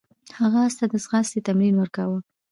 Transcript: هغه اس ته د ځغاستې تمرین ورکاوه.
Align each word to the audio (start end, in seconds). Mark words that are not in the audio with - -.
هغه 0.39 0.59
اس 0.67 0.75
ته 0.79 0.85
د 0.91 0.93
ځغاستې 1.03 1.39
تمرین 1.47 1.75
ورکاوه. 1.77 2.19